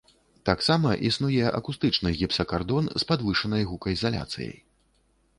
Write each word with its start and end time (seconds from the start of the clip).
Таксама 0.49 0.93
існуе 1.09 1.43
акустычны 1.57 2.13
гіпсакардон 2.21 2.87
з 3.03 3.07
падвышанай 3.11 3.63
гукаізаляцыяй. 3.73 4.57